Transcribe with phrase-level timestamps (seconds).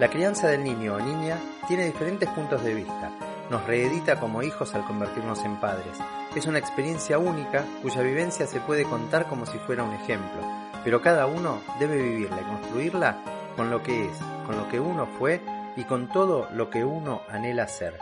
[0.00, 3.12] La crianza del niño o niña tiene diferentes puntos de vista.
[3.50, 5.98] Nos reedita como hijos al convertirnos en padres.
[6.34, 10.40] Es una experiencia única cuya vivencia se puede contar como si fuera un ejemplo,
[10.84, 15.06] pero cada uno debe vivirla y construirla con lo que es, con lo que uno
[15.18, 15.42] fue
[15.76, 17.98] y con todo lo que uno anhela ser.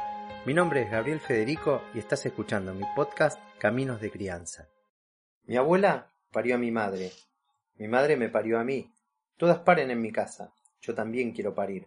[0.46, 4.68] Mi nombre es Gabriel Federico y estás escuchando mi podcast Caminos de Crianza.
[5.46, 7.10] Mi abuela parió a mi madre.
[7.74, 8.88] Mi madre me parió a mí.
[9.36, 10.52] Todas paren en mi casa.
[10.80, 11.86] Yo también quiero parir.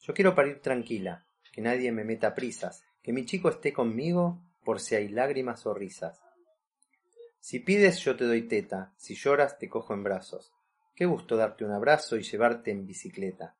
[0.00, 4.80] Yo quiero parir tranquila, que nadie me meta prisas, que mi chico esté conmigo por
[4.80, 6.20] si hay lágrimas o risas.
[7.40, 10.52] Si pides yo te doy teta, si lloras te cojo en brazos.
[10.94, 13.56] Qué gusto darte un abrazo y llevarte en bicicleta.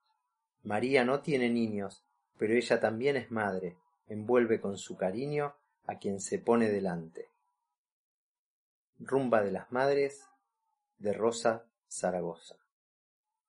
[0.62, 2.04] María no tiene niños,
[2.38, 3.76] pero ella también es madre,
[4.06, 5.54] envuelve con su cariño
[5.86, 7.28] a quien se pone delante.
[9.00, 10.28] Rumba de las Madres
[10.98, 12.61] de Rosa Zaragoza.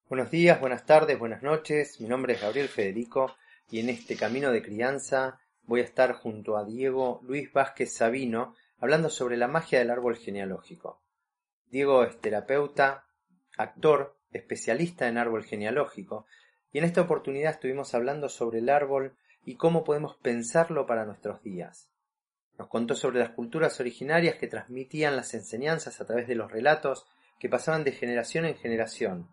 [0.09, 2.01] Buenos días, buenas tardes, buenas noches.
[2.01, 3.37] Mi nombre es Gabriel Federico
[3.71, 8.53] y en este camino de crianza voy a estar junto a Diego Luis Vázquez Sabino
[8.79, 11.01] hablando sobre la magia del árbol genealógico.
[11.71, 13.05] Diego es terapeuta,
[13.57, 16.25] actor, especialista en árbol genealógico
[16.73, 19.15] y en esta oportunidad estuvimos hablando sobre el árbol
[19.45, 21.89] y cómo podemos pensarlo para nuestros días.
[22.59, 27.07] Nos contó sobre las culturas originarias que transmitían las enseñanzas a través de los relatos
[27.39, 29.29] que pasaban de generación en generación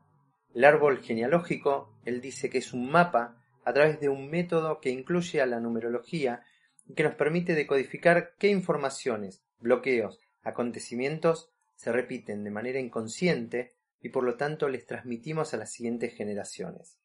[0.55, 4.91] el árbol genealógico, él dice que es un mapa a través de un método que
[4.91, 6.43] incluye a la numerología
[6.87, 14.11] y que nos permite decodificar qué informaciones, bloqueos, acontecimientos se repiten de manera inconsciente y
[14.11, 16.99] por lo tanto les transmitimos a las siguientes generaciones.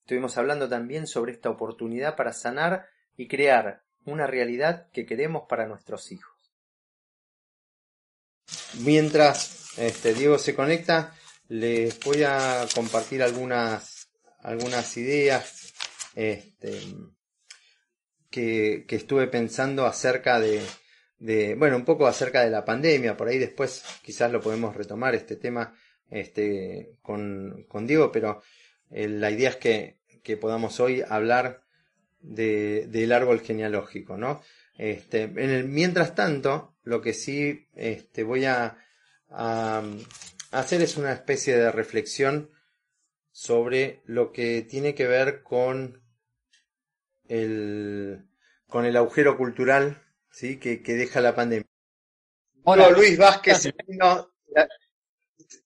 [0.00, 5.66] Estuvimos hablando también sobre esta oportunidad para sanar y crear una realidad que queremos para
[5.66, 6.32] nuestros hijos.
[8.80, 11.14] Mientras este, Diego se conecta,
[11.48, 14.08] les voy a compartir algunas,
[14.40, 15.72] algunas ideas
[16.14, 16.80] este,
[18.30, 20.62] que, que, estuve pensando acerca de,
[21.18, 25.14] de, bueno, un poco acerca de la pandemia, por ahí después quizás lo podemos retomar
[25.14, 25.74] este tema
[26.10, 28.42] este, con, con Diego, pero
[28.90, 31.62] eh, la idea es que, que podamos hoy hablar
[32.20, 34.42] de, del árbol genealógico, ¿no?
[34.78, 38.76] Este, mientras tanto, lo que sí este, voy a,
[40.58, 42.50] hacer es una especie de reflexión
[43.30, 46.02] sobre lo que tiene que ver con
[47.28, 48.26] el,
[48.66, 50.58] con el agujero cultural ¿sí?
[50.58, 51.66] que, que deja la pandemia.
[52.64, 53.70] Hola, Luis Vázquez,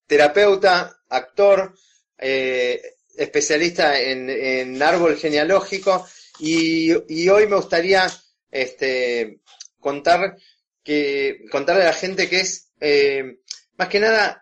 [0.07, 1.73] terapeuta, actor,
[2.19, 2.83] eh,
[3.17, 6.07] especialista en, en, árbol genealógico
[6.41, 8.07] y, y, hoy me gustaría
[8.51, 9.41] este,
[9.79, 10.37] contar
[10.83, 13.39] que contarle a la gente que es eh,
[13.77, 14.40] más que nada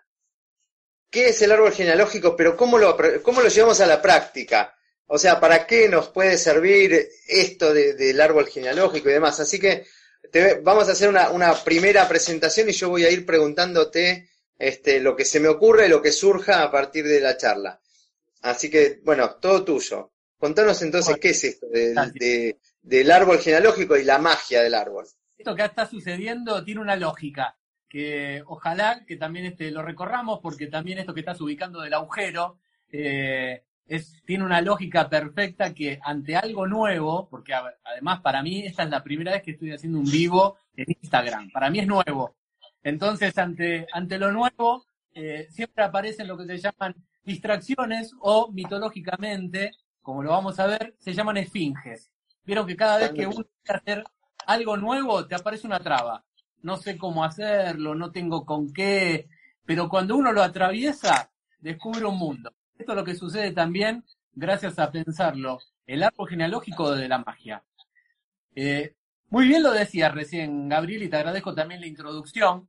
[1.11, 4.75] qué es el árbol genealógico, pero cómo lo, cómo lo llevamos a la práctica.
[5.07, 9.41] O sea, ¿para qué nos puede servir esto del árbol genealógico y demás?
[9.41, 9.87] Así que
[10.63, 15.17] vamos a hacer una, una, primera presentación y yo voy a ir preguntándote este, lo
[15.17, 17.81] que se me ocurre y lo que surja a partir de la charla.
[18.43, 20.13] Así que, bueno, todo tuyo.
[20.37, 25.07] Contanos entonces qué es esto del árbol genealógico y la magia del árbol.
[25.37, 27.58] Esto que está sucediendo tiene una lógica
[27.89, 32.59] que ojalá que también este, lo recorramos, porque también esto que estás ubicando del agujero
[32.93, 38.83] eh, es, tiene una lógica perfecta que ante algo nuevo, porque además para mí esta
[38.83, 42.37] es la primera vez que estoy haciendo un vivo en Instagram, para mí es nuevo.
[42.83, 44.85] Entonces, ante, ante lo nuevo,
[45.15, 46.95] eh, siempre aparecen lo que se llaman
[47.25, 49.73] distracciones o mitológicamente,
[50.03, 52.11] como lo vamos a ver, se llaman esfinges.
[52.45, 54.05] Vieron que cada vez que uno quiere hacer
[54.47, 56.25] algo nuevo, te aparece una traba
[56.63, 59.29] no sé cómo hacerlo, no tengo con qué,
[59.65, 62.53] pero cuando uno lo atraviesa, descubre un mundo.
[62.79, 67.63] Esto es lo que sucede también gracias a pensarlo, el árbol genealógico de la magia.
[68.55, 68.95] Eh,
[69.31, 72.69] muy bien lo decía recién Gabriel y te agradezco también la introducción.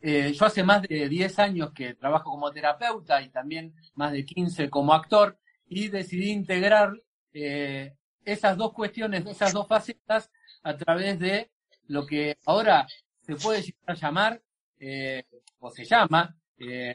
[0.00, 4.24] Eh, yo hace más de 10 años que trabajo como terapeuta y también más de
[4.24, 6.92] 15 como actor y decidí integrar
[7.32, 7.94] eh,
[8.24, 10.30] esas dos cuestiones, esas dos facetas
[10.62, 11.50] a través de
[11.86, 12.86] lo que ahora
[13.24, 14.42] se puede llegar a llamar,
[14.78, 15.24] eh,
[15.60, 16.94] o se llama, eh,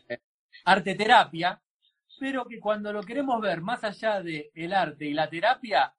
[0.66, 1.62] arte terapia,
[2.20, 5.94] pero que cuando lo queremos ver más allá del el arte y la terapia,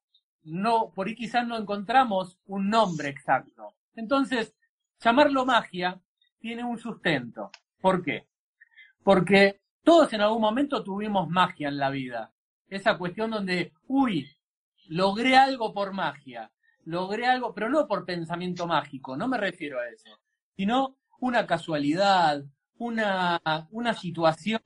[0.45, 3.75] no, por ahí quizás no encontramos un nombre exacto.
[3.97, 4.55] Entonces,
[5.03, 6.01] llamarlo magia
[6.39, 7.51] tiene un sustento.
[7.81, 8.29] ¿Por qué?
[9.03, 12.33] Porque todos en algún momento tuvimos magia en la vida.
[12.69, 14.31] Esa cuestión donde, uy,
[14.89, 16.51] logré algo por magia,
[16.85, 20.19] logré algo, pero no por pensamiento mágico, no me refiero a eso,
[20.57, 22.43] sino una casualidad,
[22.79, 23.41] una,
[23.71, 24.61] una situación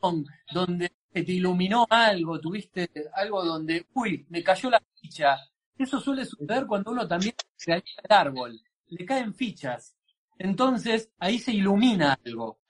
[0.53, 5.37] donde te iluminó algo, tuviste algo donde, uy, me cayó la ficha.
[5.77, 9.97] Eso suele suceder cuando uno también se el árbol, le caen fichas.
[10.39, 12.61] Entonces ahí se ilumina algo.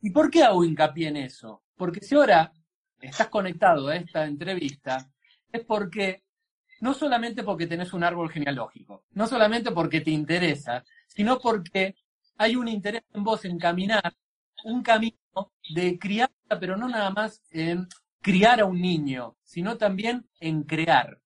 [0.00, 1.62] ¿Y por qué hago hincapié en eso?
[1.76, 2.52] Porque si ahora
[3.00, 5.10] estás conectado a esta entrevista,
[5.50, 6.22] es porque
[6.82, 11.94] no solamente porque tenés un árbol genealógico, no solamente porque te interesa, sino porque
[12.36, 14.12] hay un interés en vos en caminar
[14.64, 17.86] un camino de crianza, pero no nada más en
[18.20, 21.20] criar a un niño, sino también en crear.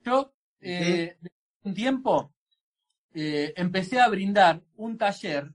[0.00, 1.16] Yo, eh,
[1.62, 2.34] un tiempo,
[3.14, 5.48] eh, empecé a brindar un taller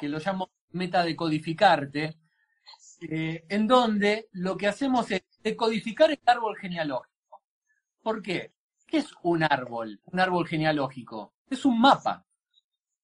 [0.00, 2.18] que lo llamo Meta Decodificarte,
[3.02, 7.17] eh, en donde lo que hacemos es decodificar el árbol genealógico.
[8.02, 8.52] ¿Por qué?
[8.86, 10.00] ¿Qué es un árbol?
[10.04, 11.34] Un árbol genealógico.
[11.50, 12.24] Es un mapa.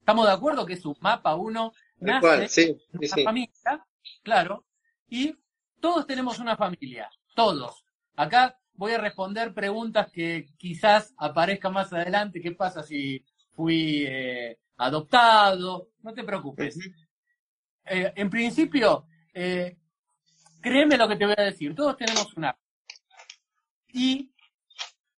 [0.00, 1.34] ¿Estamos de acuerdo que es un mapa?
[1.34, 3.86] Uno nace una familia,
[4.22, 4.66] claro,
[5.08, 5.34] y
[5.80, 7.84] todos tenemos una familia, todos.
[8.16, 12.40] Acá voy a responder preguntas que quizás aparezcan más adelante.
[12.40, 15.90] ¿Qué pasa si fui eh, adoptado?
[16.02, 16.78] No te preocupes.
[17.84, 19.76] Eh, en principio, eh,
[20.60, 21.74] créeme lo que te voy a decir.
[21.74, 22.60] Todos tenemos un árbol.
[23.92, 24.33] Y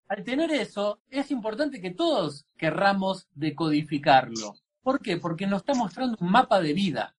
[0.09, 4.55] al tener eso, es importante que todos querramos decodificarlo.
[4.83, 5.17] ¿Por qué?
[5.17, 7.15] Porque nos está mostrando un mapa de vida.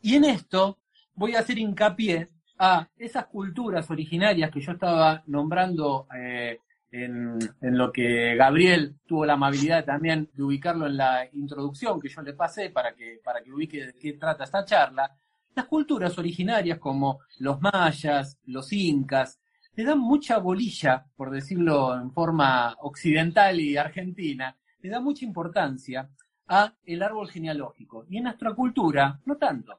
[0.00, 0.78] Y en esto
[1.14, 2.28] voy a hacer hincapié
[2.58, 6.60] a esas culturas originarias que yo estaba nombrando eh,
[6.90, 12.22] en, lo que Gabriel tuvo la amabilidad también de ubicarlo en la introducción que yo
[12.22, 15.16] le pasé para que, para que ubique de qué trata esta charla.
[15.54, 19.40] Las culturas originarias como los mayas, los incas,
[19.78, 26.10] le dan mucha bolilla, por decirlo en forma occidental y argentina, le da mucha importancia
[26.48, 28.04] a el árbol genealógico.
[28.10, 29.78] Y en nuestra cultura, no tanto.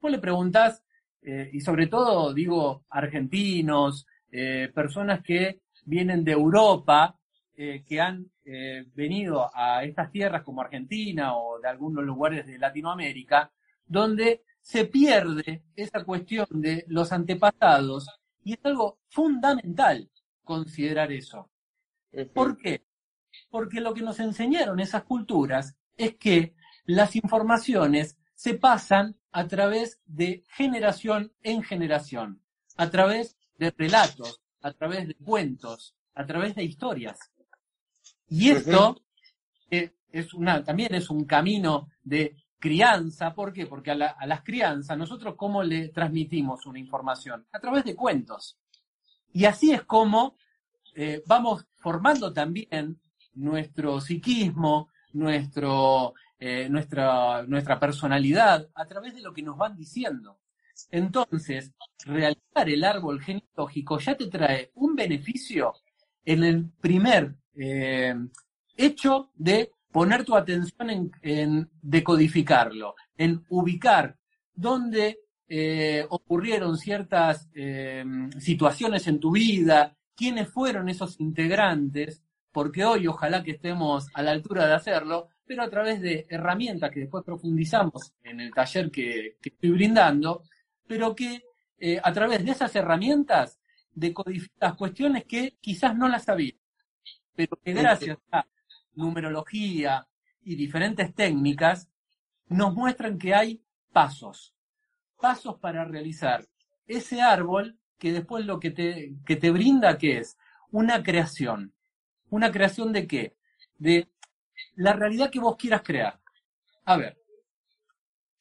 [0.00, 0.82] Vos le preguntás,
[1.22, 7.16] eh, y sobre todo digo argentinos, eh, personas que vienen de Europa,
[7.54, 8.26] eh, que han
[8.94, 13.52] venido a estas tierras como Argentina o de algunos lugares de Latinoamérica,
[13.86, 18.08] donde se pierde esa cuestión de los antepasados
[18.48, 20.10] y es algo fundamental
[20.42, 21.50] considerar eso.
[22.32, 22.82] ¿Por qué?
[23.50, 26.54] Porque lo que nos enseñaron esas culturas es que
[26.86, 32.40] las informaciones se pasan a través de generación en generación,
[32.78, 37.18] a través de relatos, a través de cuentos, a través de historias.
[38.28, 39.02] Y esto
[39.70, 43.34] eh, es una, también es un camino de crianza.
[43.34, 43.66] ¿Por qué?
[43.66, 47.46] Porque a, las crianzas, nosotros cómo le transmitimos una información?
[47.52, 48.58] A través de cuentos.
[49.32, 50.36] Y así es como
[50.94, 53.00] eh, vamos formando también
[53.34, 60.40] nuestro psiquismo, nuestro, eh, nuestra, nuestra personalidad, a través de lo que nos van diciendo.
[60.90, 61.72] Entonces,
[62.04, 65.74] realizar el árbol genealógico ya te trae un beneficio
[66.24, 68.14] en el primer eh,
[68.76, 74.16] hecho de poner tu atención en, decodificarlo, en ubicar
[74.54, 78.04] dónde eh, ocurrieron ciertas eh,
[78.38, 84.32] situaciones en tu vida, quiénes fueron esos integrantes, porque hoy ojalá que estemos a la
[84.32, 89.36] altura de hacerlo, pero a través de herramientas que después profundizamos en el taller que,
[89.42, 90.42] estoy brindando,
[90.86, 91.42] pero que
[91.78, 93.58] eh, a través de esas herramientas
[93.92, 96.58] decodificas cuestiones que quizás no las sabías,
[97.34, 98.44] pero que gracias a
[98.98, 100.06] numerología
[100.42, 101.88] y diferentes técnicas,
[102.48, 103.62] nos muestran que hay
[103.92, 104.54] pasos,
[105.20, 106.46] pasos para realizar
[106.86, 110.38] ese árbol que después lo que te, que te brinda, que es
[110.70, 111.72] una creación.
[112.30, 113.36] ¿Una creación de qué?
[113.78, 114.08] De
[114.74, 116.20] la realidad que vos quieras crear.
[116.84, 117.18] A ver,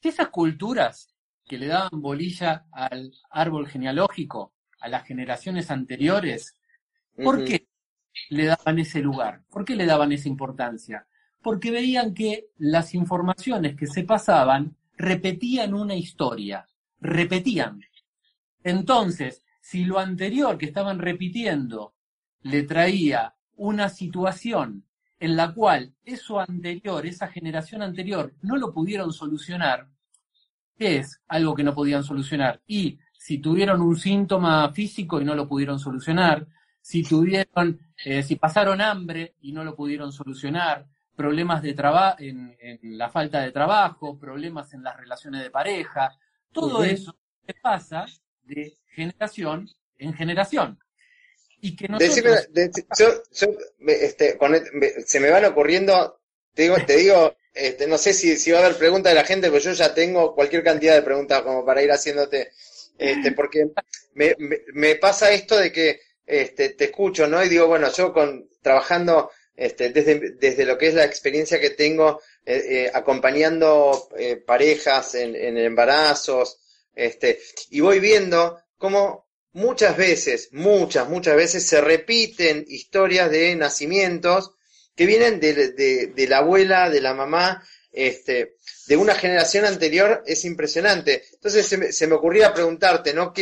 [0.01, 1.13] esas culturas
[1.45, 6.57] que le daban bolilla al árbol genealógico, a las generaciones anteriores,
[7.15, 7.67] ¿por qué?
[8.29, 9.43] Le daban ese lugar?
[9.49, 11.07] ¿Por qué le daban esa importancia?
[11.41, 16.67] Porque veían que las informaciones que se pasaban repetían una historia,
[16.99, 17.81] repetían.
[18.63, 21.93] Entonces, si lo anterior que estaban repitiendo
[22.41, 24.85] le traía una situación
[25.19, 29.87] en la cual eso anterior, esa generación anterior, no lo pudieron solucionar,
[30.77, 32.61] ¿qué es algo que no podían solucionar?
[32.67, 36.47] Y si tuvieron un síntoma físico y no lo pudieron solucionar,
[36.87, 40.85] si tuvieron, eh, si pasaron hambre y no lo pudieron solucionar,
[41.17, 46.17] problemas de trabajo, en, la falta de trabajo, problemas en las relaciones de pareja,
[46.53, 47.13] todo eso
[47.45, 48.05] se pasa
[48.43, 50.79] de generación en generación.
[51.59, 52.47] Y que nosotros...
[53.85, 54.37] este,
[55.05, 56.21] se me van ocurriendo,
[56.53, 59.25] te digo, te digo este, no sé si, si va a haber preguntas de la
[59.25, 62.51] gente, pero yo ya tengo cualquier cantidad de preguntas como para ir haciéndote,
[62.97, 63.67] este, porque
[64.13, 64.35] me,
[64.73, 67.43] me, pasa esto de que este, te escucho, ¿no?
[67.43, 71.71] Y digo, bueno, yo con trabajando este, desde, desde lo que es la experiencia que
[71.71, 76.59] tengo eh, eh, acompañando eh, parejas en, embarazos,
[76.93, 77.39] este,
[77.71, 84.51] y voy viendo cómo muchas veces, muchas, muchas veces se repiten historias de nacimientos
[84.95, 88.57] que vienen de, de, la abuela, de la mamá, este,
[88.87, 91.23] de una generación anterior, es impresionante.
[91.33, 93.33] Entonces se me ocurría preguntarte, ¿no?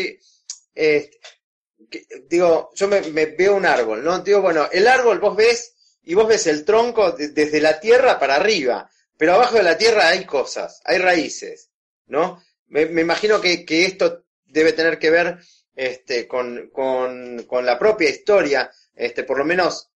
[2.28, 4.20] Digo, yo me, veo un árbol, ¿no?
[4.20, 5.74] Digo, bueno, el árbol vos ves
[6.04, 10.10] y vos ves el tronco desde la tierra para arriba, pero abajo de la tierra
[10.10, 11.70] hay cosas, hay raíces,
[12.08, 12.44] ¿no?
[12.68, 15.40] Me, me imagino que, que, esto debe tener que ver
[15.76, 19.92] este, con, con, con la propia historia, este, por lo menos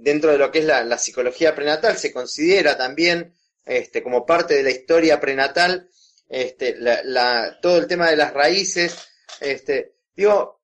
[0.00, 4.62] dentro de lo que es la, psicología prenatal, se considera también este, como parte de
[4.62, 5.88] la historia prenatal
[6.28, 8.96] este, la, todo el tema de las raíces.
[9.40, 10.59] Este, digo,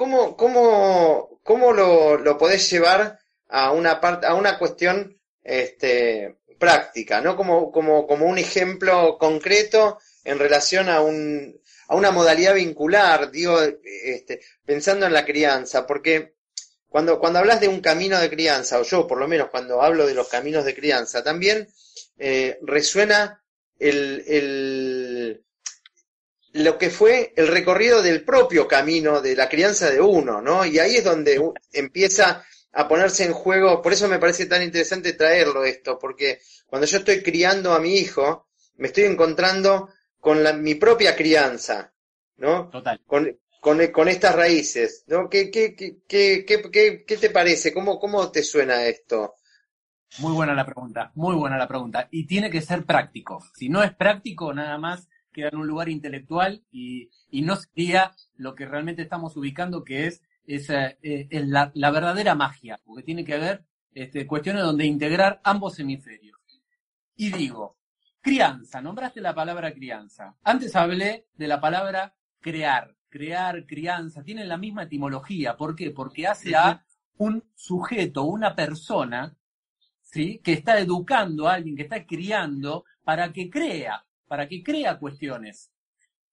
[0.00, 7.20] ¿cómo, cómo, cómo lo, lo podés llevar a una, parte, a una cuestión este, práctica,
[7.20, 7.36] ¿no?
[7.36, 13.60] Como, como, como un ejemplo concreto en relación a un, a una modalidad vincular, digo,
[13.60, 16.32] este, pensando en la crianza, porque
[16.88, 20.06] cuando, cuando hablas de un camino de crianza, o yo por lo menos cuando hablo
[20.06, 21.68] de los caminos de crianza, también
[22.16, 23.44] eh, resuena
[23.78, 25.44] el, el,
[26.52, 30.64] lo que fue el recorrido del propio camino de la crianza de uno, ¿no?
[30.64, 31.40] Y ahí es donde
[31.72, 36.86] empieza a ponerse en juego, por eso me parece tan interesante traerlo esto, porque cuando
[36.86, 41.92] yo estoy criando a mi hijo, me estoy encontrando con la, mi propia crianza,
[42.36, 42.68] ¿no?
[42.68, 43.00] Total.
[43.06, 45.28] Con, con, con estas raíces, ¿no?
[45.28, 47.72] ¿Qué, qué, qué, qué, qué te parece?
[47.72, 49.34] ¿Cómo, ¿Cómo te suena esto?
[50.18, 52.08] Muy buena la pregunta, muy buena la pregunta.
[52.10, 53.44] Y tiene que ser práctico.
[53.54, 58.12] Si no es práctico, nada más queda en un lugar intelectual y, y no sería
[58.36, 63.24] lo que realmente estamos ubicando, que es, es, eh, la, la, verdadera magia, porque tiene
[63.24, 66.38] que haber este, cuestiones donde integrar ambos hemisferios.
[67.16, 67.76] Y digo,
[68.20, 70.36] crianza, nombraste la palabra crianza.
[70.42, 75.56] Antes hablé de la palabra crear crear, crianza, tienen la misma etimología.
[75.56, 75.90] ¿Por qué?
[75.90, 76.82] Porque hace a
[77.18, 79.36] un sujeto, una persona,
[80.00, 80.40] ¿sí?
[80.42, 85.72] Que está educando a alguien, que está criando para que crea, para que crea cuestiones.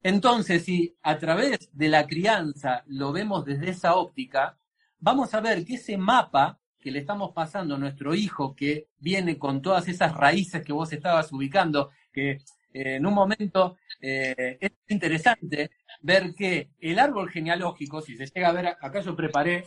[0.04, 4.56] Entonces, si a través de la crianza lo vemos desde esa óptica,
[5.00, 9.40] vamos a ver que ese mapa que le estamos pasando a nuestro hijo, que viene
[9.40, 12.38] con todas esas raíces que vos estabas ubicando, que
[12.72, 18.54] en un momento eh, es interesante ver que el árbol genealógico, si se llega a
[18.54, 19.66] ver, acá yo preparé,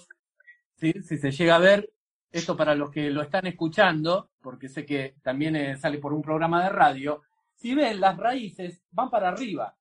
[0.76, 1.90] si se llega a ver,
[2.30, 6.22] esto para los que lo están escuchando, porque sé que también eh, sale por un
[6.22, 7.22] programa de radio,
[7.60, 9.76] si ven las raíces van para arriba.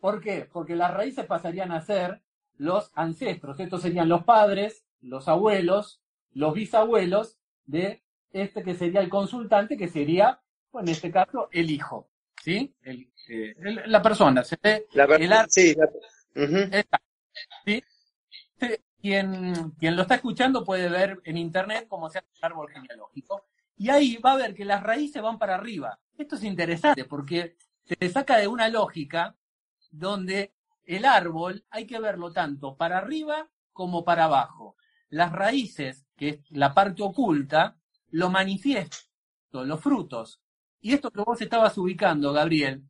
[0.00, 0.48] ¿Por qué?
[0.50, 2.22] Porque las raíces pasarían a ser
[2.56, 6.00] los ancestros, estos serían los padres, los abuelos,
[6.32, 10.40] los bisabuelos de este que sería el consultante, que sería,
[10.72, 12.08] en este caso, el hijo.
[12.42, 12.72] ¿sí?
[12.84, 13.06] Eh,
[13.86, 15.76] la persona, se ve el sí,
[19.00, 23.46] Quien, quien lo está escuchando puede ver en internet cómo se hace el árbol genealógico.
[23.76, 25.98] Y ahí va a ver que las raíces van para arriba.
[26.18, 29.36] Esto es interesante porque se saca de una lógica
[29.92, 30.52] donde
[30.84, 34.76] el árbol hay que verlo tanto para arriba como para abajo.
[35.10, 37.76] Las raíces, que es la parte oculta,
[38.10, 38.98] lo manifiestan,
[39.52, 40.40] los frutos.
[40.80, 42.82] Y esto que vos estabas ubicando, Gabriel,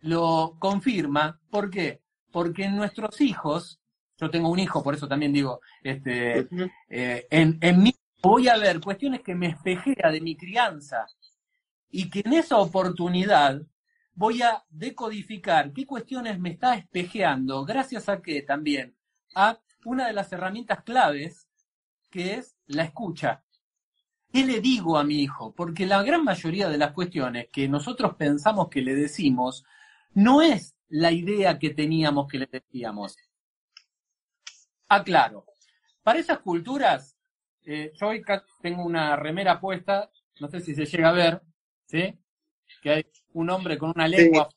[0.00, 1.40] lo confirma.
[1.50, 2.02] ¿Por qué?
[2.30, 3.80] Porque en nuestros hijos,
[4.18, 6.46] yo tengo un hijo, por eso también digo, este,
[6.90, 11.06] eh, en, en mí voy a ver cuestiones que me espejea de mi crianza
[11.90, 13.62] y que en esa oportunidad
[14.14, 18.96] voy a decodificar qué cuestiones me está espejeando, gracias a que también
[19.34, 21.48] a una de las herramientas claves
[22.10, 23.44] que es la escucha.
[24.32, 25.54] ¿Qué le digo a mi hijo?
[25.54, 29.64] Porque la gran mayoría de las cuestiones que nosotros pensamos que le decimos
[30.12, 33.16] no es la idea que teníamos que le decíamos.
[34.88, 35.46] Aclaro,
[36.02, 37.16] para esas culturas,
[37.64, 38.22] eh, yo hoy
[38.62, 41.42] tengo una remera puesta, no sé si se llega a ver,
[41.88, 42.14] ¿sí?
[42.82, 44.48] Que hay un hombre con una lengua.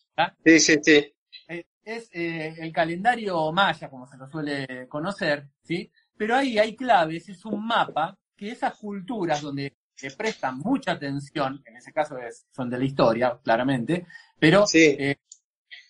[0.46, 1.14] Sí, sí, sí.
[1.48, 5.92] Eh, es eh, el calendario maya, como se lo suele conocer, ¿sí?
[6.16, 11.62] Pero ahí hay claves, es un mapa que esas culturas donde se prestan mucha atención,
[11.66, 14.06] en ese caso es, son de la historia, claramente,
[14.40, 15.18] pero eh,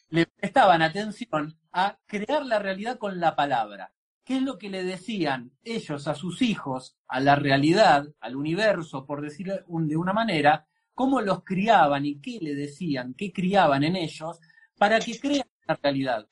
[0.10, 3.94] le prestaban atención a crear la realidad con la palabra.
[4.24, 9.06] ¿Qué es lo que le decían ellos a sus hijos, a la realidad, al universo,
[9.06, 10.68] por decirlo de una manera?
[11.02, 14.40] ¿Cómo los criaban y qué le decían, qué criaban en ellos
[14.78, 16.28] para que crean la realidad?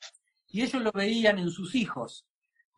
[0.46, 2.24] Y ellos lo veían en sus hijos,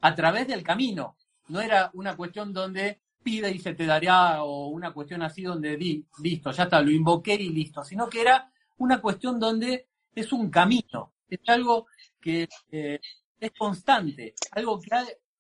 [0.01, 1.19] a través del camino.
[1.49, 5.77] No era una cuestión donde pide y se te dará o una cuestión así donde
[5.77, 10.33] di, listo, ya está, lo invoqué y listo, sino que era una cuestión donde es
[10.33, 13.01] un camino, es algo que eh,
[13.39, 14.89] es constante, algo que,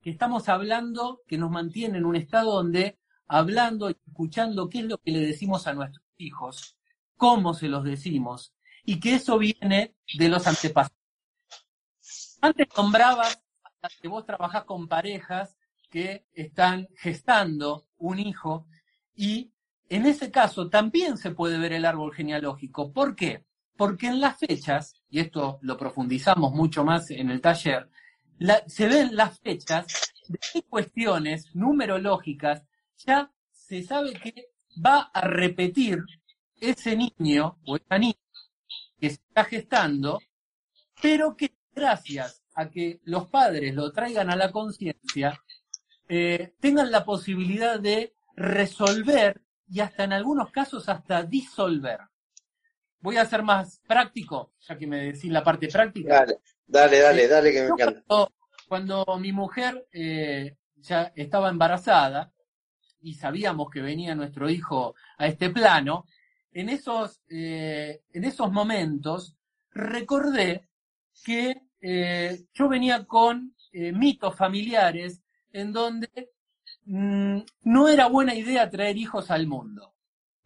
[0.03, 4.85] que estamos hablando, que nos mantiene en un estado donde hablando y escuchando qué es
[4.85, 6.77] lo que le decimos a nuestros hijos,
[7.17, 10.97] cómo se los decimos, y que eso viene de los antepasados.
[12.41, 13.43] Antes nombrabas
[14.01, 15.57] que vos trabajás con parejas
[15.91, 18.67] que están gestando un hijo
[19.15, 19.53] y
[19.89, 22.93] en ese caso también se puede ver el árbol genealógico.
[22.93, 23.45] ¿Por qué?
[23.77, 27.91] Porque en las fechas, y esto lo profundizamos mucho más en el taller,
[28.67, 29.87] se ven las fechas
[30.29, 32.63] de qué cuestiones numerológicas
[32.97, 34.52] ya se sabe que
[34.85, 35.99] va a repetir
[36.61, 38.19] ese niño o esa niña
[38.99, 40.21] que se está gestando,
[41.01, 45.43] pero que gracias a que los padres lo traigan a la conciencia,
[46.09, 52.01] eh, tengan la posibilidad de resolver y hasta en algunos casos hasta disolver.
[53.01, 56.21] Voy a ser más práctico, ya que me decís la parte práctica.
[56.21, 58.29] Dale, dale, dale, dale, que me encanta.
[58.69, 62.33] Cuando, mi mujer eh, ya estaba embarazada
[63.03, 66.07] y sabíamos que venía nuestro hijo a este plano,
[66.53, 69.37] en esos, eh, en esos momentos
[69.71, 70.69] recordé
[71.25, 76.31] que eh, yo venía con mitos familiares en donde
[76.85, 79.95] mm, no era buena idea traer hijos al mundo.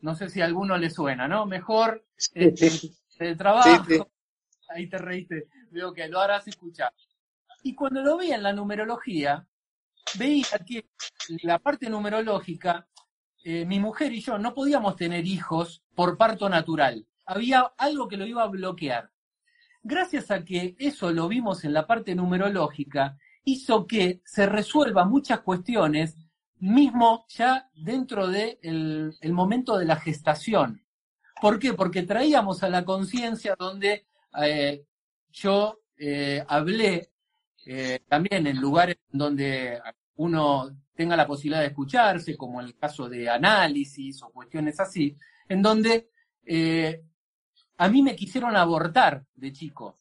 [0.01, 1.47] No sé si a alguno le suena, ¿no?
[1.47, 2.05] Mejor
[3.19, 4.11] el trabajo.
[4.69, 6.93] Ahí te reíste, veo que lo harás escuchar.
[7.63, 9.47] Y cuando lo veía en la numerología,
[10.19, 10.89] veía que
[11.43, 12.87] la parte numerológica,
[13.45, 17.07] eh, mi mujer y yo no podíamos tener hijos por parto natural.
[17.27, 19.11] Había algo que lo iba a bloquear.
[19.83, 25.41] Gracias a que eso lo vimos en la parte numerológica, hizo que se resuelvan muchas
[25.41, 26.17] cuestiones,
[26.59, 30.83] mismo ya dentro del de el momento de la gestación.
[31.41, 31.75] ¿Por qué?
[31.75, 34.07] Porque traíamos a la conciencia donde
[34.43, 34.85] eh,
[35.31, 37.13] yo eh, hablé
[37.67, 39.81] eh, también en lugares donde
[40.17, 45.15] uno tenga la posibilidad de escucharse, como en el caso de análisis o cuestiones así,
[45.49, 46.09] en donde
[47.77, 49.99] a mí me quisieron abortar de chico.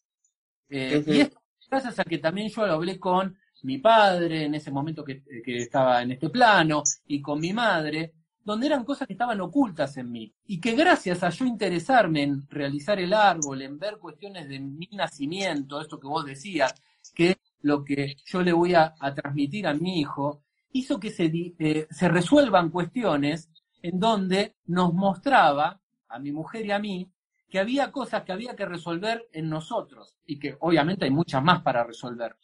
[0.70, 5.04] Y esto gracias a que también yo lo hablé con mi padre en ese momento
[5.04, 9.98] que, estaba en este plano y con mi madre, donde eran cosas que estaban ocultas
[9.98, 14.48] en mí y que gracias a yo interesarme en realizar el árbol, en ver cuestiones
[14.48, 16.76] de mi nacimiento, esto que vos decías,
[17.14, 21.88] que lo que yo le voy a, transmitir a mi hijo, hizo que se, eh,
[21.90, 23.50] se resuelvan cuestiones
[23.82, 27.12] en donde nos mostraba a mi mujer y a mí
[27.50, 31.64] que había cosas que había que resolver en nosotros y que obviamente hay muchas más
[31.64, 32.36] para resolver.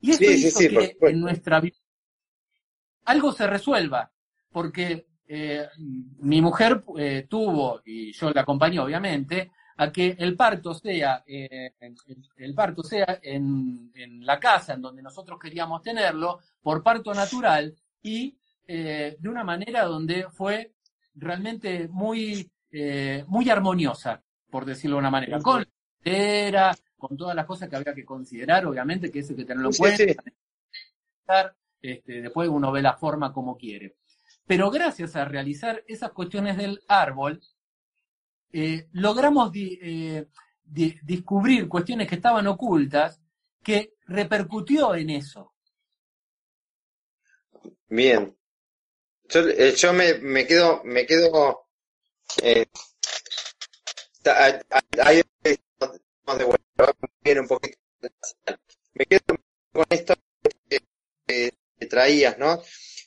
[0.00, 1.76] Y eso hizo que en nuestra vida
[3.06, 4.12] algo se resuelva,
[4.52, 5.66] porque eh,
[6.18, 11.72] mi mujer eh, tuvo, y yo la acompañé obviamente, a que el parto sea, eh,
[12.36, 17.74] el, parto sea en, en, la casa en donde nosotros queríamos tenerlo, por parto natural,
[18.02, 18.36] y
[18.66, 20.74] de una manera donde fue
[21.14, 22.50] realmente muy,
[23.26, 25.64] muy armoniosa por decirlo de una manera, con
[26.04, 29.70] era, con todas las cosas que había que considerar, obviamente, que eso hay que tenerlo
[29.70, 30.22] en cuenta.
[31.80, 33.96] Este, después uno ve la forma como quiere.
[34.46, 37.40] Pero gracias a realizar esas cuestiones del árbol,
[38.52, 40.26] eh, logramos eh,
[40.64, 43.20] descubrir cuestiones que estaban ocultas
[43.62, 45.54] que repercutió en eso.
[47.88, 48.36] Bien.
[49.28, 51.66] Yo, eh, yo me, me, quedo, me quedo
[55.04, 55.22] Ahí
[57.24, 57.78] de un poquito.
[58.94, 59.20] Me quedo
[59.72, 60.14] con esto
[61.26, 61.54] que,
[61.88, 62.62] traías, ¿no?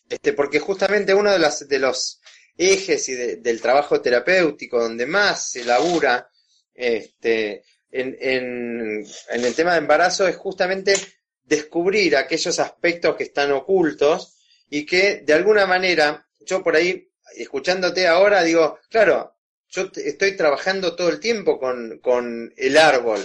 [0.10, 2.21] Este, porque justamente uno de, las, de los
[2.62, 6.30] ejes y del trabajo terapéutico donde más se labura
[6.74, 10.94] este, en, el tema de embarazo es justamente
[11.44, 14.38] descubrir aquellos aspectos que están ocultos
[14.70, 19.36] y que de alguna manera, yo por ahí, escuchándote ahora, digo, claro,
[19.70, 23.20] yo estoy trabajando todo el tiempo con, el árbol,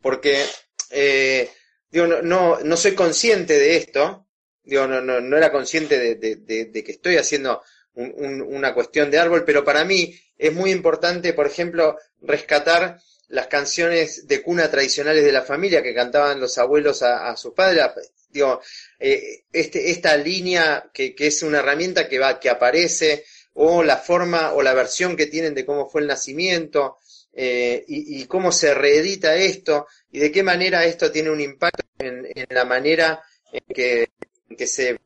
[0.00, 0.44] porque
[0.90, 1.50] eh,
[1.90, 4.28] digo, no, no, soy consciente de esto,
[4.62, 7.62] digo, no, no, era consciente de, que estoy haciendo
[7.94, 12.98] una cuestión de árbol, pero para mí es muy importante, por ejemplo, rescatar
[13.28, 17.84] las canciones de cuna tradicionales de la familia que cantaban los abuelos a, sus padres.
[18.28, 18.60] Digo,
[18.98, 23.24] eh, este, esta línea que, es una herramienta que va, que aparece,
[23.54, 26.98] o la forma o la versión que tienen de cómo fue el nacimiento,
[27.32, 32.26] eh, y, cómo se reedita esto, y de qué manera esto tiene un impacto en,
[32.48, 33.22] la manera
[33.52, 34.98] en que, se,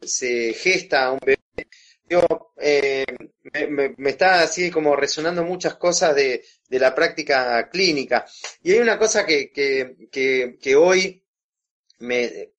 [0.54, 1.68] gesta un bebé
[2.08, 3.04] yo, eh,
[3.68, 8.26] me, está así como resonando muchas cosas de, de, la práctica clínica.
[8.62, 11.22] Y hay una cosa que, que, que, hoy
[12.00, 12.50] me,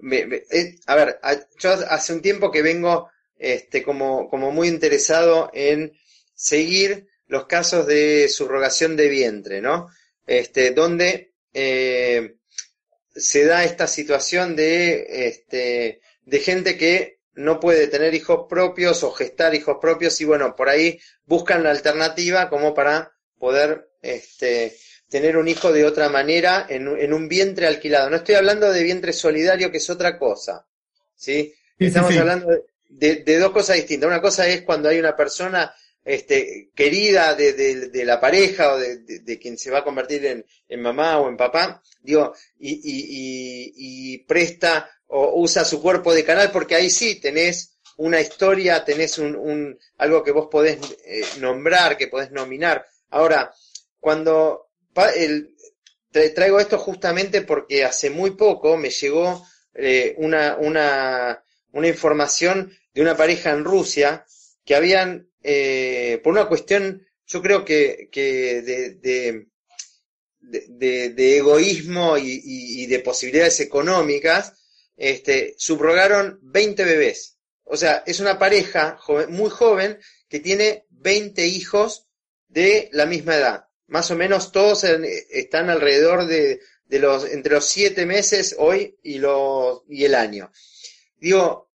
[0.00, 0.18] me,
[0.50, 1.20] eh, a ver,
[1.58, 5.92] yo hace un tiempo que vengo este, como, como muy interesado en
[6.34, 9.88] seguir los casos de subrogación de vientre, ¿no?
[10.26, 12.36] Este, donde eh,
[13.14, 19.12] se da esta situación de, este, de gente que no puede tener hijos propios o
[19.12, 24.76] gestar hijos propios y bueno, por ahí buscan la alternativa como para poder este,
[25.08, 28.10] tener un hijo de otra manera en, un vientre alquilado.
[28.10, 30.66] No estoy hablando de vientre solidario, que es otra cosa.
[31.14, 31.54] ¿sí?
[31.78, 32.48] Estamos hablando
[32.88, 34.08] de, dos cosas distintas.
[34.08, 35.72] Una cosa es cuando hay una persona
[36.04, 41.28] este, querida de, la pareja o de, quien se va a convertir en, mamá o
[41.28, 47.78] en papá, digo, y presta o usa su cuerpo de canal, porque ahí sí tenés
[47.96, 52.86] una historia, tenés un, un algo que vos podés eh, nombrar, que podés nominar.
[53.10, 53.52] Ahora,
[54.00, 54.68] cuando
[55.16, 55.54] el,
[56.34, 61.42] traigo esto justamente porque hace muy poco me llegó eh, una, una,
[61.72, 64.24] una información de una pareja en Rusia
[64.64, 69.46] que habían, eh, por una cuestión, yo creo que, que de, de,
[70.40, 74.54] de, de egoísmo y, y, de posibilidades económicas,
[74.98, 77.38] este, subrogaron 20 bebés.
[77.64, 82.06] O sea, es una pareja muy joven que tiene 20 hijos
[82.48, 83.64] de la misma edad.
[83.86, 89.82] Más o menos todos están alrededor de, los, entre los 7 meses hoy y, los,
[89.88, 90.50] y el año.
[91.16, 91.70] Digo,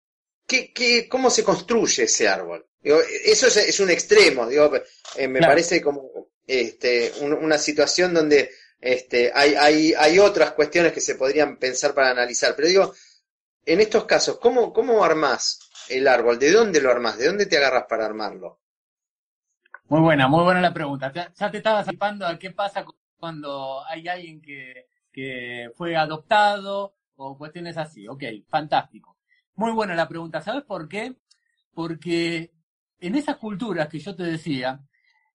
[0.47, 2.67] ¿qué, qué, ¿cómo se construye ese árbol?
[2.83, 4.73] eso es, un extremo, digo,
[5.15, 11.01] eh, me parece como este, una situación donde este, hay, hay, hay otras cuestiones que
[11.01, 12.57] se podrían pensar para analizar.
[12.57, 12.95] Pero digo,
[13.65, 16.39] en estos casos, ¿cómo, cómo armás el árbol?
[16.39, 17.19] ¿De dónde lo armás?
[17.19, 18.61] ¿De dónde te agarras para armarlo?
[19.89, 21.13] Muy buena, muy buena la pregunta.
[21.13, 22.85] Ya te estaba anticipando a qué pasa
[23.17, 28.09] cuando hay alguien que, que fue adoptado o cuestiones así.
[28.09, 29.19] Ok, fantástico.
[29.57, 30.41] Muy buena la pregunta.
[30.41, 31.15] ¿Sabes por qué?
[31.75, 32.53] Porque
[32.99, 34.81] en esas culturas que yo te decía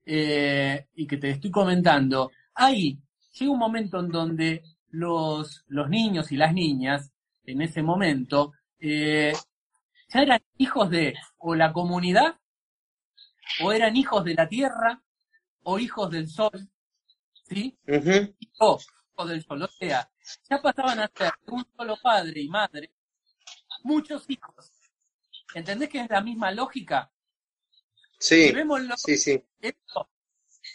[0.06, 3.00] eh, y que te estoy comentando, ahí
[3.34, 7.12] llega un momento en donde los, los niños y las niñas
[7.48, 9.34] en ese momento, eh,
[10.10, 12.40] ya eran hijos de o la comunidad,
[13.64, 15.02] o eran hijos de la tierra,
[15.64, 16.70] o hijos del sol,
[17.48, 17.78] ¿sí?
[18.60, 18.80] O
[19.10, 20.10] hijos del sol, o sea,
[20.50, 22.94] ya pasaban a ser un solo padre y madre,
[23.84, 24.72] muchos hijos.
[25.56, 27.12] ¿Entendés que es la misma lógica?
[28.20, 28.54] Sí,
[28.98, 29.44] sí, sí.
[29.62, 30.10] Esto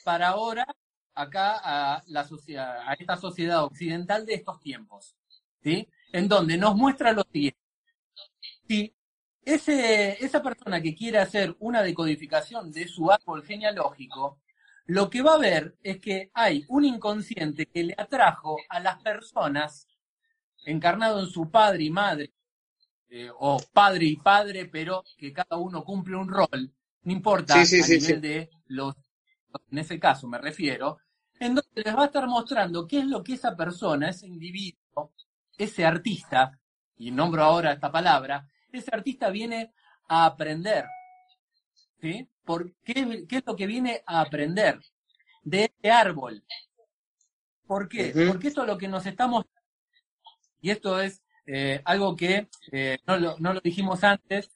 [0.05, 0.67] para ahora,
[1.15, 5.15] acá a, la sociedad, a esta sociedad occidental de estos tiempos.
[5.63, 5.89] ¿sí?
[6.12, 7.59] En donde nos muestra lo siguiente.
[8.68, 8.94] Si
[9.44, 14.40] ese, esa persona que quiere hacer una decodificación de su árbol genealógico,
[14.87, 19.01] lo que va a ver es que hay un inconsciente que le atrajo a las
[19.03, 19.88] personas
[20.64, 22.33] encarnado en su padre y madre,
[23.09, 26.72] eh, o padre y padre, pero que cada uno cumple un rol,
[27.03, 28.94] no importa a nivel de los,
[29.70, 30.98] en ese caso me refiero,
[31.38, 34.82] en donde les va a estar mostrando qué es lo que esa persona, ese individuo,
[35.64, 36.59] ese artista,
[36.96, 39.72] y nombro ahora esta palabra, ese artista viene
[40.09, 40.85] a aprender.
[42.01, 42.29] ¿Sí?
[42.44, 44.81] ¿Por qué, es lo que viene a aprender
[45.42, 46.42] de este árbol?
[47.66, 48.12] ¿Por qué?
[48.29, 49.46] Porque esto es lo que nos estamos...
[50.61, 54.51] Y esto es eh, algo que eh, no, lo, dijimos antes,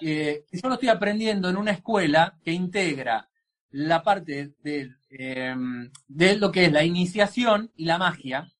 [0.00, 3.28] eh, yo lo estoy aprendiendo en una escuela que integra
[3.70, 8.52] la parte de, de lo que es la iniciación y la magia,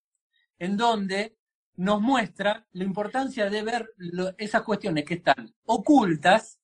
[0.59, 1.38] en donde
[1.79, 3.95] nos muestra la importancia de ver
[4.37, 6.61] esas cuestiones que están ocultas,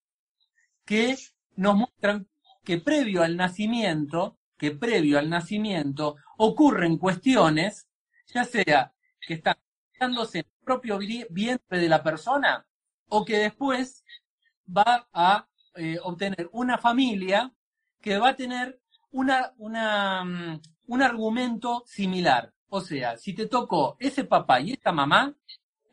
[0.85, 1.16] que
[1.55, 2.29] nos muestran
[2.64, 7.88] que previo al nacimiento, que previo al nacimiento ocurren cuestiones,
[8.27, 9.57] ya sea que están
[10.00, 12.66] dándose en el propio vientre de la persona
[13.09, 14.05] o que después
[14.66, 17.53] va a eh, obtener una familia
[18.00, 18.81] que va a tener
[19.12, 22.53] una, una, mm, un argumento similar.
[22.74, 25.32] O sea, si te tocó ese papá y esta mamá,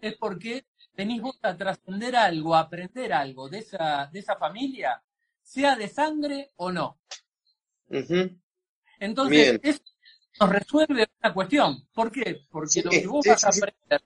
[0.02, 0.66] es porque
[0.96, 5.00] tenés vos a trascender algo, a aprender algo de esa, de esa familia,
[5.44, 7.00] sea de sangre o no.
[9.00, 9.80] Entonces, eso
[10.40, 11.88] nos resuelve una cuestión.
[11.94, 12.48] ¿Por qué?
[12.50, 14.02] Porque lo que vos vas a aprender.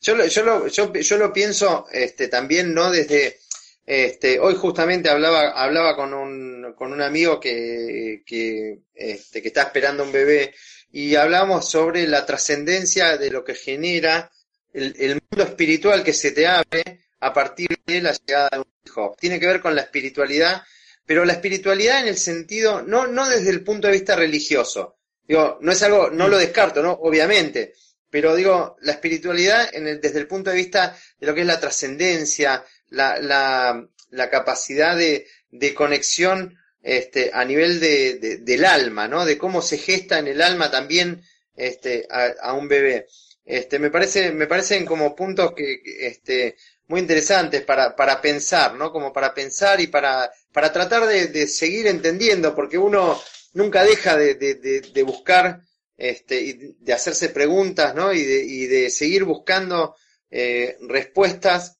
[0.00, 2.88] yo, lo, yo, lo, yo, yo, lo pienso este, también, ¿no?
[2.88, 3.40] Desde.
[3.84, 9.62] Este, hoy justamente hablaba, hablaba con un, con un amigo que, que, este, que está
[9.62, 10.52] esperando un bebé
[10.96, 14.32] y hablamos sobre la trascendencia de lo que genera
[14.72, 16.82] el, mundo espiritual que se te abre
[17.20, 19.14] a partir de la llegada de un hijo.
[19.20, 20.62] Tiene que ver con la espiritualidad
[21.04, 24.96] pero la espiritualidad en el sentido, no, no desde el punto de vista religioso,
[25.28, 26.92] digo, no es algo, no lo descarto, ¿no?
[26.92, 27.74] Obviamente,
[28.08, 31.46] pero digo, la espiritualidad en el, desde el punto de vista de lo que es
[31.46, 38.64] la trascendencia, la, la, la, capacidad de, de conexión este, a nivel de, de, del
[38.64, 39.24] alma, ¿no?
[39.24, 41.20] De cómo se gesta en el alma también
[41.56, 43.08] este, a, un bebé.
[43.44, 46.54] Este, me parece, me parecen como puntos que,
[46.86, 48.92] muy interesantes para, para pensar, ¿no?
[48.92, 53.20] Como para pensar y para, para tratar de, seguir entendiendo, porque uno
[53.54, 55.62] nunca deja de, de, de, buscar,
[55.96, 58.12] de hacerse preguntas, ¿no?
[58.12, 59.96] Y de, seguir buscando
[60.30, 61.78] eh, respuestas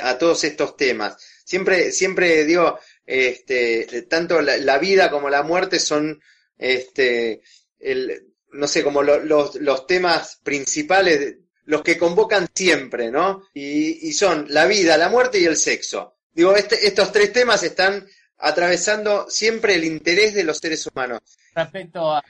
[0.00, 1.18] a todos estos temas.
[1.44, 6.20] Siempre, siempre digo, este, tanto la, la vida como la muerte son,
[6.56, 7.42] este,
[7.78, 11.36] el, no sé, como lo, los, los temas principales
[11.66, 13.42] los que convocan siempre, ¿no?
[13.54, 16.16] Y, son la vida, la muerte y el sexo.
[16.32, 18.06] Digo, este, estos tres temas están
[18.38, 21.20] atravesando siempre el interés de los seres humanos.
[21.54, 22.22] Respecto a,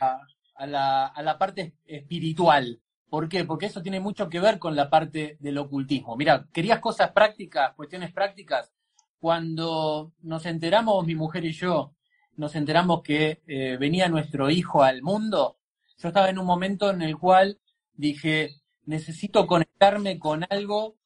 [0.54, 3.44] a, la, a la parte espiritual, ¿por qué?
[3.44, 6.16] Porque eso tiene mucho que ver con la parte del ocultismo.
[6.16, 8.70] Mira, querías cosas prácticas, cuestiones prácticas.
[9.18, 11.94] Cuando nos enteramos, mi mujer y yo,
[12.36, 15.58] nos enteramos que eh, venía nuestro hijo al mundo,
[15.98, 17.58] yo estaba en un momento en el cual
[17.94, 20.96] dije, necesito conectarme con algo,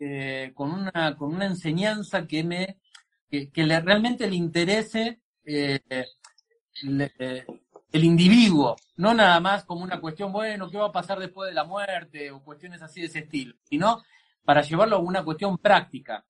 [0.00, 2.78] eh, con, una, con una enseñanza que me
[3.30, 5.80] que, le, realmente le interese eh,
[6.82, 7.46] le, eh,
[7.92, 11.54] el individuo, no nada más como una cuestión, bueno, ¿qué va a pasar después de
[11.54, 12.30] la muerte?
[12.30, 14.02] o cuestiones así de ese estilo, sino
[14.44, 16.24] para llevarlo a una cuestión práctica.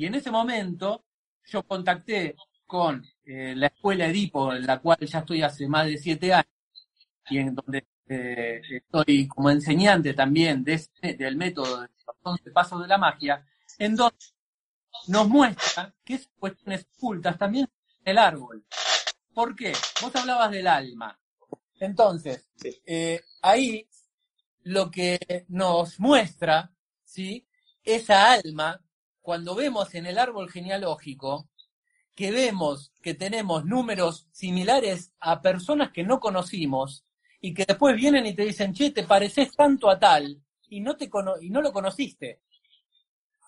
[0.00, 1.04] Y en ese momento
[1.44, 2.34] yo contacté
[2.66, 6.88] con eh, la escuela Edipo, en la cual ya estoy hace más de siete años,
[7.28, 12.50] y en donde eh, estoy como enseñante también de este, del método de los 11
[12.50, 13.46] pasos de la magia,
[13.78, 14.16] en donde
[15.08, 17.68] nos muestra que esas cuestiones ocultas también
[18.02, 18.64] en el árbol.
[19.34, 19.74] ¿Por qué?
[20.00, 21.20] Vos hablabas del alma.
[21.78, 22.48] Entonces,
[22.86, 23.86] eh, ahí
[24.62, 26.72] lo que nos muestra,
[27.04, 27.46] ¿sí?
[27.84, 28.80] Esa alma,
[29.22, 31.48] cuando vemos en el árbol genealógico,
[32.14, 37.04] que vemos que tenemos números similares a personas que no conocimos,
[37.40, 40.96] y que después vienen y te dicen, che, te pareces tanto a tal y no,
[40.96, 42.40] te y no lo conociste.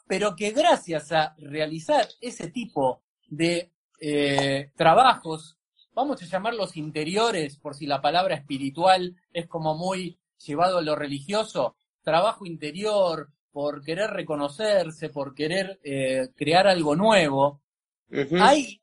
[0.07, 5.59] Pero que gracias a realizar ese tipo de eh, trabajos,
[5.95, 10.97] vamos a llamarlos interiores, por si la palabra espiritual es como muy llevado a lo
[10.97, 17.61] religioso, trabajo interior, por querer reconocerse, por querer eh, crear algo nuevo,
[18.41, 18.83] ahí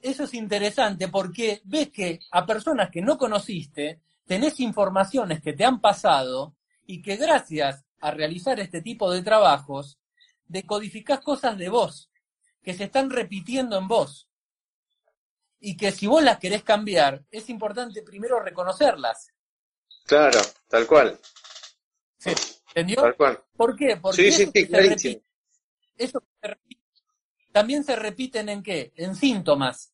[0.00, 5.64] eso es interesante porque ves que a personas que no conociste tenés informaciones que te
[5.64, 9.98] han pasado y que gracias a realizar este tipo de trabajos,
[10.46, 12.10] decodificás cosas de vos,
[12.62, 14.28] que se están repitiendo en vos.
[15.60, 19.28] Y que si vos las querés cambiar, es importante primero reconocerlas.
[20.06, 21.20] Claro, tal cual.
[22.16, 22.34] ¿Se
[22.70, 23.02] entendió?
[23.02, 23.40] Tal cual.
[23.56, 23.96] ¿Por qué?
[23.96, 25.22] Porque sí, sí, sí, se repite,
[25.96, 26.82] eso se repite,
[27.52, 28.92] también se repiten en qué?
[28.96, 29.92] En síntomas.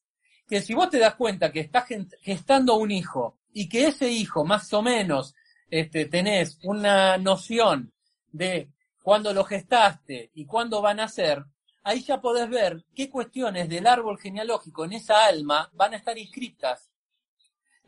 [0.49, 1.87] Que si vos te das cuenta que estás
[2.21, 5.35] gestando un hijo y que ese hijo más o menos
[5.69, 7.93] este, tenés una noción
[8.31, 8.71] de
[9.03, 11.45] cuándo lo gestaste y cuándo van a ser,
[11.83, 16.17] ahí ya podés ver qué cuestiones del árbol genealógico en esa alma van a estar
[16.17, 16.91] inscritas.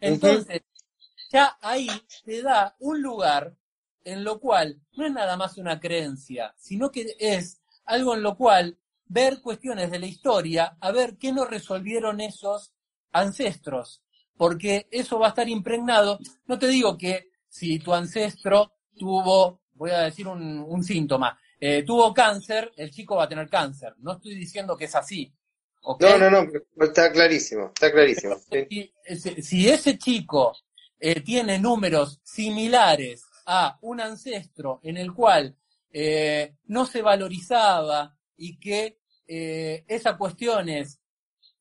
[0.01, 0.63] Entonces,
[1.31, 1.89] ya ahí
[2.25, 3.55] te da un lugar
[4.05, 8.37] en lo cual no es nada más una creencia, sino que es algo en lo
[8.37, 12.73] cual ver cuestiones de la historia, a ver qué nos resolvieron esos
[13.13, 14.03] ancestros
[14.39, 16.19] porque eso va a estar impregnado.
[16.47, 21.83] No te digo que si tu ancestro tuvo, voy a decir un, un síntoma, eh,
[21.83, 23.95] tuvo cáncer, el chico va a tener cáncer.
[23.99, 25.31] No estoy diciendo que es así.
[25.83, 26.09] ¿okay?
[26.19, 28.37] No, no, no, está clarísimo, está clarísimo.
[28.39, 30.57] Si, si, ese chico
[31.01, 35.57] eh, tiene números similares a un ancestro en el cual
[35.91, 41.01] eh, no se valorizaba y que eh, esas cuestiones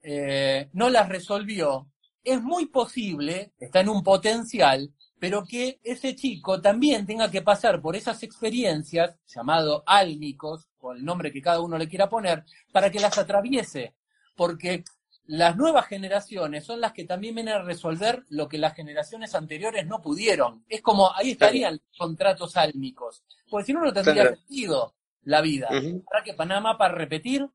[0.01, 1.89] eh, no las resolvió,
[2.25, 7.81] es muy posible, está en un potencial, pero que ese chico también tenga que pasar
[7.81, 12.91] por esas experiencias, llamado álmicos, o el nombre que cada uno le quiera poner, para
[12.91, 13.95] que las atraviese.
[14.35, 14.83] Porque
[15.27, 19.85] las nuevas generaciones son las que también vienen a resolver lo que las generaciones anteriores
[19.85, 20.63] no pudieron.
[20.67, 23.23] Es como, ahí estarían los contratos álmicos.
[23.49, 25.67] Porque si no, no tendría sentido la vida.
[26.09, 27.47] ¿Para que Panamá para repetir?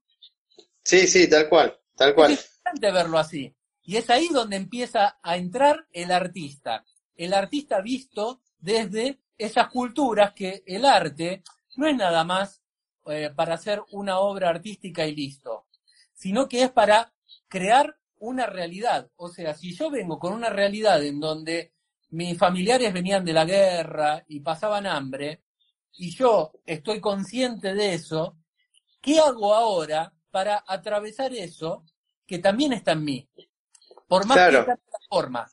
[0.84, 2.32] Sí, sí, tal cual, tal cual.
[2.32, 3.54] Es importante verlo así.
[3.84, 6.84] Y es ahí donde empieza a entrar el artista
[7.16, 11.42] el artista visto desde esas culturas que el arte
[11.76, 12.62] no es nada más
[13.06, 15.66] eh, para hacer una obra artística y listo,
[16.14, 17.11] sino que es para
[17.52, 19.10] crear una realidad.
[19.16, 21.74] O sea, si yo vengo con una realidad en donde
[22.08, 25.42] mis familiares venían de la guerra y pasaban hambre,
[25.92, 28.38] y yo estoy consciente de eso,
[29.02, 31.84] ¿qué hago ahora para atravesar eso
[32.26, 33.28] que también está en mí?
[34.08, 34.78] Por más que esta
[35.10, 35.46] forma.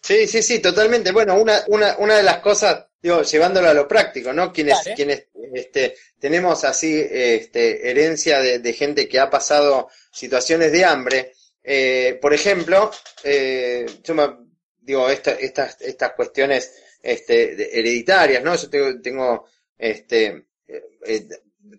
[0.00, 1.12] Sí, sí, sí, totalmente.
[1.12, 4.52] Bueno, una, una, una de las cosas, digo, llevándolo a lo práctico, ¿no?
[4.52, 11.32] Quienes, quienes este, tenemos así este, herencia de, gente que ha pasado situaciones de hambre,
[11.62, 12.90] eh, por ejemplo,
[13.24, 14.28] eh, yo me,
[14.80, 18.54] digo, estas, estas cuestiones este, hereditarias, ¿no?
[18.54, 19.46] Yo tengo, tengo
[19.78, 21.28] este, eh,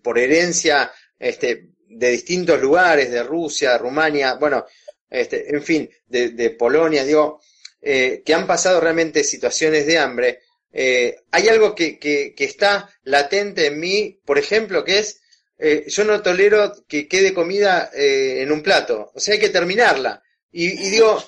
[0.01, 4.65] por herencia este, de distintos lugares, de Rusia, Rumania, bueno,
[5.09, 7.41] este, en fin, de, de Polonia, digo,
[7.81, 10.39] que han pasado realmente situaciones de hambre,
[10.71, 15.21] eh, hay algo que, que, está latente en mí, por ejemplo, que es,
[15.57, 20.21] eh, yo no tolero que quede comida en un plato, o sea, hay que terminarla.
[20.51, 21.23] Y, digo,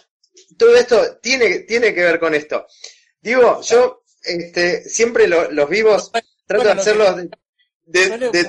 [0.57, 2.67] todo esto tiene, tiene que ver con esto.
[3.21, 6.11] Digo, yo este, siempre los vivos
[6.45, 7.15] trato de hacerlos
[7.85, 8.43] de, de, de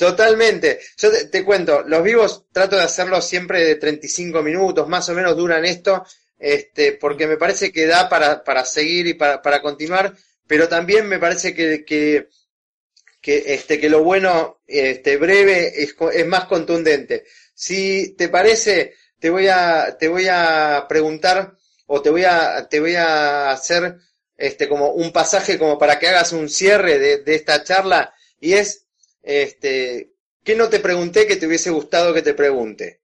[0.00, 0.80] Totalmente.
[0.96, 5.36] Yo te, cuento, los vivos trato de hacerlos siempre de 35 minutos, más o menos
[5.36, 6.06] duran esto,
[6.40, 11.06] este, porque me parece que da para, para seguir y para, para continuar, pero también
[11.06, 12.28] me parece que, que,
[13.20, 17.24] que, este, que lo bueno, este, breve es, es más contundente.
[17.54, 21.54] Si te parece, te voy a, te voy a preguntar
[21.86, 23.98] o te voy a, te voy a hacer
[24.36, 28.54] este, como un pasaje como para que hagas un cierre de, de esta charla y
[28.54, 28.86] es,
[29.22, 32.99] este, ¿qué no te pregunté que te hubiese gustado que te pregunte?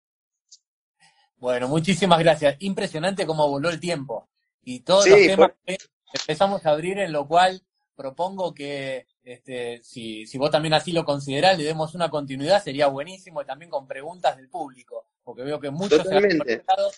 [1.47, 2.57] Bueno, muchísimas gracias.
[2.59, 4.29] Impresionante cómo voló el tiempo.
[4.65, 5.79] Y todos los temas que
[6.13, 7.63] empezamos a abrir, en lo cual
[7.95, 12.89] propongo que, este, si, si vos también así lo considerás, le demos una continuidad, sería
[12.89, 16.91] buenísimo, y también con preguntas del público, porque veo que muchos se han conectado.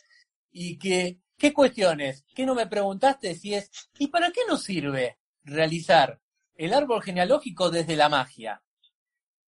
[0.51, 2.25] Y que, ¿qué cuestiones?
[2.35, 3.35] ¿Qué no me preguntaste?
[3.35, 6.23] Si es, ¿y para qué nos sirve realizar
[6.55, 8.63] el árbol genealógico desde la magia?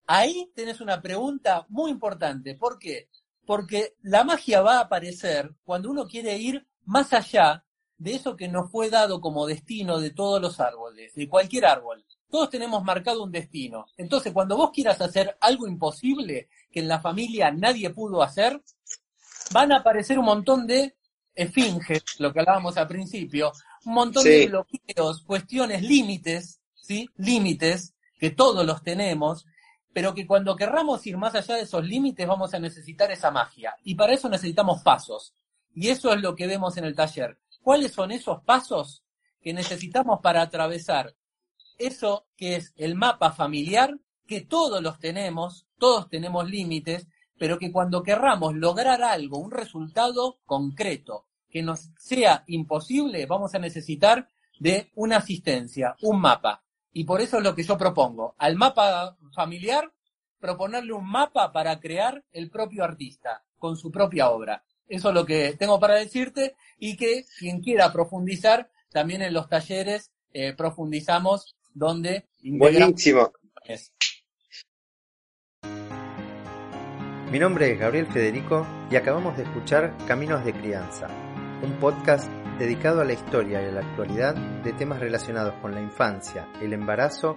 [0.06, 2.54] Ahí tenés una pregunta muy importante.
[2.54, 3.08] ¿Por qué?
[3.50, 7.64] Porque la magia va a aparecer cuando uno quiere ir más allá
[7.98, 12.06] de eso que nos fue dado como destino de todos los árboles, de cualquier árbol.
[12.30, 13.86] Todos tenemos marcado un destino.
[13.96, 18.62] Entonces, cuando vos quieras hacer algo imposible que en la familia nadie pudo hacer,
[19.50, 20.94] van a aparecer un montón de
[21.34, 23.50] esfinges, lo que hablábamos al principio,
[23.84, 27.08] un montón de bloqueos, cuestiones, límites, ¿sí?
[27.16, 29.44] Límites, que todos los tenemos,
[29.92, 33.74] pero que cuando querramos ir más allá de esos límites vamos a necesitar esa magia.
[33.84, 35.34] Y para eso necesitamos pasos.
[35.74, 37.38] Y eso es lo que vemos en el taller.
[37.62, 39.04] ¿Cuáles son esos pasos
[39.40, 41.14] que necesitamos para atravesar
[41.78, 47.72] eso que es el mapa familiar, que todos los tenemos, todos tenemos límites, pero que
[47.72, 54.90] cuando querramos lograr algo, un resultado concreto, que nos sea imposible, vamos a necesitar de
[54.94, 56.62] una asistencia, un mapa.
[56.92, 58.34] Y por eso es lo que yo propongo.
[58.38, 59.92] Al mapa familiar,
[60.38, 64.64] proponerle un mapa para crear el propio artista, con su propia obra.
[64.88, 69.48] Eso es lo que tengo para decirte y que quien quiera profundizar, también en los
[69.48, 72.28] talleres eh, profundizamos donde...
[72.42, 73.32] Buenísimo.
[77.30, 81.06] Mi nombre es Gabriel Federico y acabamos de escuchar Caminos de Crianza,
[81.62, 82.28] un podcast
[82.58, 86.72] dedicado a la historia y a la actualidad de temas relacionados con la infancia, el
[86.72, 87.36] embarazo,